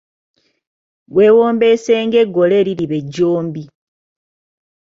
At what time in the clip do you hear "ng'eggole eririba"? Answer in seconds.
2.05-2.95